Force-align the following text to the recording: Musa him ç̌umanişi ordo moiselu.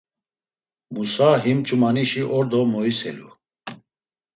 Musa 0.93 1.29
him 1.43 1.59
ç̌umanişi 1.67 2.23
ordo 2.37 2.61
moiselu. 2.71 3.29